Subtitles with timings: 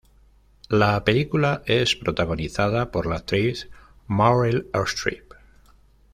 [0.69, 3.69] La película es protagonizada por la actriz
[4.07, 5.33] Meryl Streep.